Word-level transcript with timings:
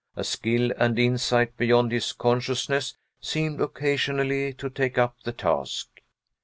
A 0.15 0.23
skill 0.23 0.71
and 0.79 0.97
insight 0.97 1.55
beyond 1.57 1.91
his 1.91 2.11
consciousness 2.11 2.97
seemed 3.19 3.61
occasionally 3.61 4.51
to 4.53 4.67
take 4.67 4.97
up 4.97 5.17
the 5.23 5.31
task. 5.31 5.89